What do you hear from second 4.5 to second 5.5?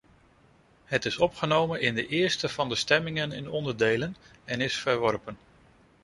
is verworpen.